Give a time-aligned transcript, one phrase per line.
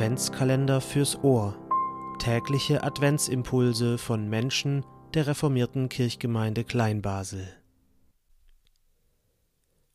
[0.00, 1.58] Adventskalender fürs Ohr.
[2.18, 7.46] Tägliche Adventsimpulse von Menschen der reformierten Kirchgemeinde Kleinbasel.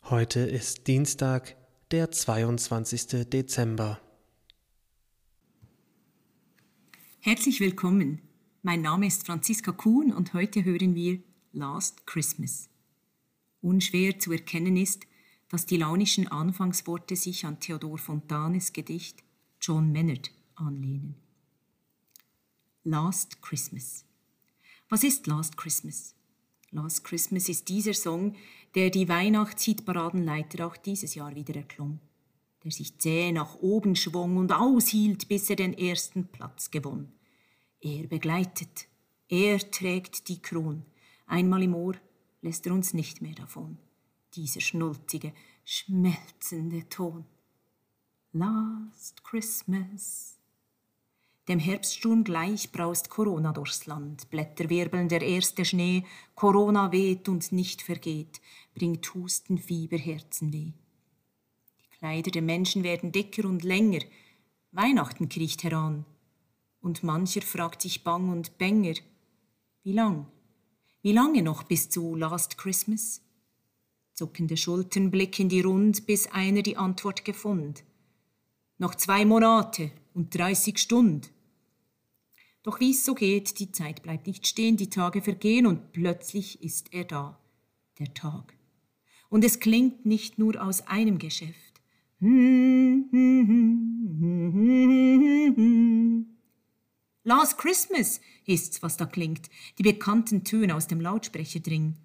[0.03, 1.57] Heute ist Dienstag,
[1.89, 3.27] der 22.
[3.31, 3.99] Dezember.
[7.19, 8.21] Herzlich willkommen.
[8.61, 11.17] Mein Name ist Franziska Kuhn und heute hören wir
[11.51, 12.69] Last Christmas.
[13.59, 15.07] Unschwer zu erkennen ist,
[15.49, 19.25] dass die launischen Anfangsworte sich an Theodor Fontanes Gedicht
[19.67, 21.15] John Maynard anlehnen.
[22.83, 24.05] Last Christmas.
[24.89, 26.13] Was ist Last Christmas?
[26.69, 28.35] Last Christmas ist dieser Song,
[28.75, 31.99] der die Weihnachtshitparadenleiter auch dieses Jahr wieder erklomm,
[32.63, 37.11] der sich zäh nach oben schwung und aushielt, bis er den ersten Platz gewonnen.
[37.79, 38.87] Er begleitet,
[39.29, 40.85] er trägt die Kron.
[41.25, 41.95] Einmal im Ohr
[42.43, 43.79] lässt er uns nicht mehr davon.
[44.35, 47.25] Dieser schnulzige, schmelzende Ton.
[48.37, 50.37] Last Christmas.
[51.47, 56.03] Dem Herbststurm gleich braust Corona durchs Land, Blätter wirbeln der erste Schnee,
[56.35, 58.41] Corona weht und nicht vergeht,
[58.73, 60.73] bringt Husten, Fieber, Herzenweh.
[61.79, 64.01] Die Kleider der Menschen werden dicker und länger,
[64.73, 66.03] Weihnachten kriecht heran,
[66.81, 68.95] und mancher fragt sich bang und bänger,
[69.83, 70.27] wie lang,
[71.01, 73.21] wie lange noch bis zu Last Christmas?
[74.11, 77.75] Zuckende Schultern blicken die Rund, bis einer die Antwort gefunden
[78.77, 81.21] noch zwei Monate und 30 Stunden.
[82.63, 86.63] Doch wie es so geht, die Zeit bleibt nicht stehen, die Tage vergehen und plötzlich
[86.63, 87.39] ist er da,
[87.99, 88.55] der Tag.
[89.29, 91.81] Und es klingt nicht nur aus einem Geschäft.
[97.23, 101.97] Last Christmas ist's, was da klingt, die bekannten Töne aus dem Lautsprecher dringen.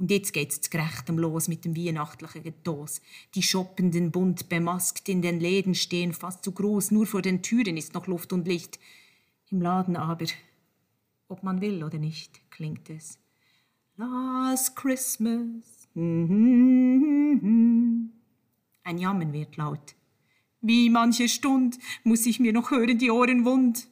[0.00, 3.02] Und jetzt geht's zu gerechtem los mit dem weihnachtlichen Getos.
[3.34, 7.76] Die Shoppenden bunt bemaskt in den Läden stehen fast zu groß, nur vor den Türen
[7.76, 8.80] ist noch Luft und Licht.
[9.50, 10.24] Im Laden aber,
[11.28, 13.18] ob man will oder nicht, klingt es.
[13.96, 15.90] Last Christmas.
[15.94, 16.54] Ein
[18.96, 19.94] Jammen wird laut.
[20.62, 23.86] Wie manche Stund muss ich mir noch hören die Ohren wund.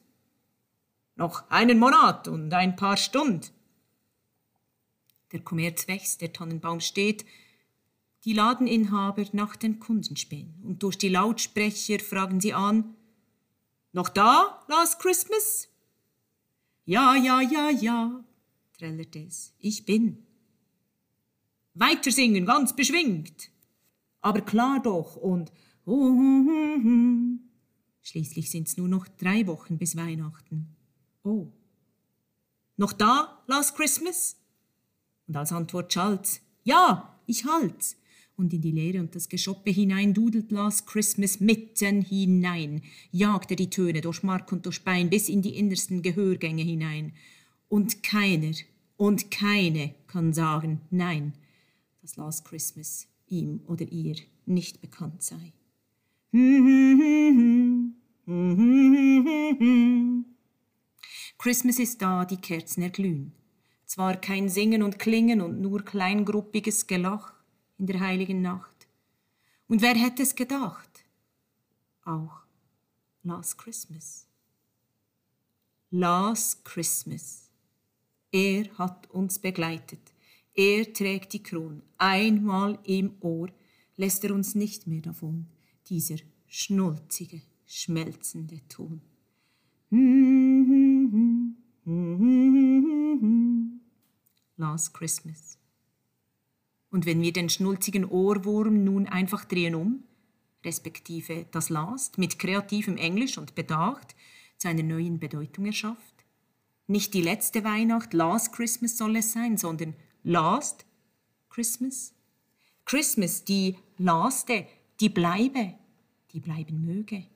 [1.17, 3.58] Noch einen Monat und ein paar Stunden.
[5.33, 7.25] Der Kommerz wächst, der Tannenbaum steht.
[8.25, 12.97] Die Ladeninhaber nach den Kunden spähen und durch die Lautsprecher fragen sie an:
[13.93, 15.69] Noch da, Last Christmas?
[16.85, 18.25] Ja, ja, ja, ja,
[18.77, 19.55] trällert es.
[19.59, 20.27] Ich bin.
[21.75, 23.51] Weiter singen, ganz beschwingt.
[24.21, 25.53] Aber klar doch und
[28.03, 30.77] Schließlich sind's nur noch drei Wochen bis Weihnachten.
[31.23, 31.53] Oh.
[32.77, 34.37] Noch da, Last Christmas?
[35.29, 37.97] Und als Antwort schallt's, ja, ich halt's.
[38.37, 43.57] Und in die Leere und das Geschoppe hinein dudelt Last Christmas mitten hinein, jagt er
[43.57, 47.13] die Töne durch Mark und durch Bein bis in die innersten Gehörgänge hinein.
[47.69, 48.55] Und keiner
[48.97, 51.35] und keine kann sagen, nein,
[52.01, 54.17] dass Last Christmas ihm oder ihr
[54.47, 55.53] nicht bekannt sei.
[61.39, 63.33] Christmas ist da, die Kerzen erglühen.
[63.89, 67.33] Zwar kein Singen und Klingen und nur kleingruppiges Gelach
[67.79, 68.87] in der heiligen Nacht.
[69.67, 71.05] Und wer hätte es gedacht?
[72.05, 72.43] Auch
[73.23, 74.27] Last Christmas.
[75.91, 77.49] Last Christmas.
[78.31, 80.13] Er hat uns begleitet.
[80.53, 81.83] Er trägt die Kron.
[81.97, 83.49] Einmal im Ohr
[83.97, 85.47] lässt er uns nicht mehr davon,
[85.87, 86.17] dieser
[86.47, 89.01] schnulzige, schmelzende Ton.
[94.59, 95.59] Last Christmas.
[96.91, 100.05] Und wenn wir den schnulzigen Ohrwurm nun einfach drehen um,
[100.65, 104.15] respektive das Last mit kreativem Englisch und Bedacht
[104.57, 106.15] zu einer neuen Bedeutung erschafft,
[106.87, 110.87] nicht die letzte Weihnacht, Last Christmas soll es sein, sondern Last
[111.51, 112.15] Christmas.
[112.85, 114.67] Christmas, die Laste,
[115.01, 115.75] die bleibe,
[116.33, 117.27] die bleiben möge.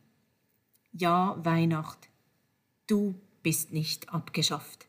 [0.92, 2.08] Ja, Weihnacht,
[2.86, 4.88] du bist nicht abgeschafft.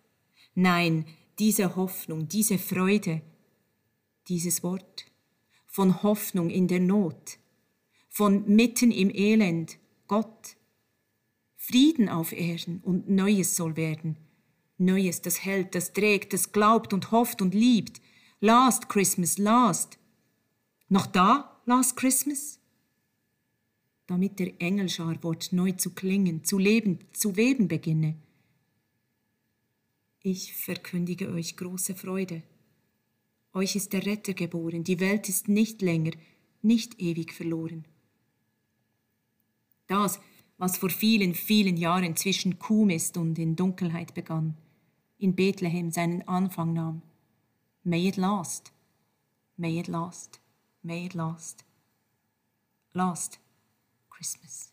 [0.56, 1.06] Nein,
[1.40, 3.22] diese Hoffnung, diese Freude,
[4.28, 5.06] dieses Wort
[5.66, 7.40] von Hoffnung in der Not,
[8.10, 9.78] von mitten im Elend,
[10.08, 10.56] Gott.
[11.56, 14.18] Frieden auf Erden und Neues soll werden.
[14.78, 18.02] Neues, das hält, das trägt, das glaubt und hofft und liebt.
[18.40, 19.98] Last Christmas, last.
[20.90, 22.60] Noch da, last Christmas?
[24.08, 28.16] Damit der Engelscharwort neu zu klingen, zu leben, zu weben beginne.
[30.26, 32.44] Ich verkündige euch große Freude.
[33.54, 36.12] Euch ist der Retter geboren, die Welt ist nicht länger,
[36.62, 37.84] nicht ewig verloren.
[39.88, 40.22] Das,
[40.58, 44.58] was vor vielen, vielen Jahren zwischen Kuhmist und in Dunkelheit begann,
[45.18, 47.02] in Bethlehem seinen Anfang nahm.
[47.84, 48.72] May it last,
[49.58, 50.40] may it last,
[50.84, 51.66] may it last.
[52.94, 53.42] Last
[54.10, 54.73] Christmas.